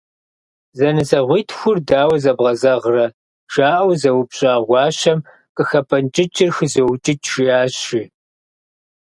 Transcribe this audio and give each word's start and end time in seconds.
«Зэнысэгъуитхур 0.77 1.77
дауэ 1.87 2.17
зэбгъэзэгърэ?»- 2.23 3.05
жаӏэу 3.53 3.91
зэупщӏа 4.01 4.53
гуащэм, 4.67 5.19
«Къыхэпӏэнкӏыкӏыр 5.55 6.49
хызоукӏыкӏ»- 6.55 7.27
жиӏащ, 7.31 7.73
жи. 7.87 8.03